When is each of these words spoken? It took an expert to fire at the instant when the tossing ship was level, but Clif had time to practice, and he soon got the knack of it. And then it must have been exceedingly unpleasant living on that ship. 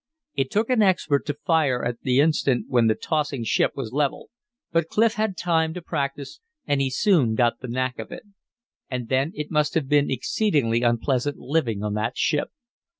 It 0.33 0.49
took 0.49 0.71
an 0.71 0.81
expert 0.81 1.27
to 1.27 1.35
fire 1.35 1.85
at 1.85 2.01
the 2.01 2.19
instant 2.19 2.65
when 2.69 2.87
the 2.87 2.95
tossing 2.95 3.43
ship 3.43 3.73
was 3.75 3.91
level, 3.93 4.31
but 4.71 4.87
Clif 4.87 5.13
had 5.13 5.37
time 5.37 5.75
to 5.75 5.81
practice, 5.83 6.39
and 6.65 6.81
he 6.81 6.89
soon 6.89 7.35
got 7.35 7.59
the 7.59 7.67
knack 7.67 7.99
of 7.99 8.11
it. 8.11 8.23
And 8.89 9.09
then 9.09 9.31
it 9.35 9.51
must 9.51 9.75
have 9.75 9.87
been 9.87 10.09
exceedingly 10.09 10.81
unpleasant 10.81 11.37
living 11.37 11.83
on 11.83 11.93
that 11.93 12.17
ship. 12.17 12.49